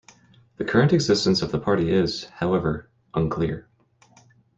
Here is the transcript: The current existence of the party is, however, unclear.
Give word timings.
The 0.57 0.65
current 0.65 0.93
existence 0.93 1.43
of 1.43 1.51
the 1.51 1.59
party 1.59 1.91
is, 1.93 2.25
however, 2.25 2.89
unclear. 3.13 3.67